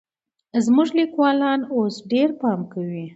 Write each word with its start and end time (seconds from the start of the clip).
زموږ 0.65 0.89
ليکوالان 0.99 1.59
اوس 1.73 1.95
ډېر 2.11 2.29
پام 2.41 2.59
کوي. 2.73 3.05